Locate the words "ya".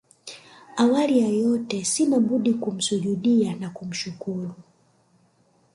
1.19-1.27